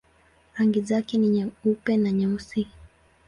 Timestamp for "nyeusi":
2.11-2.67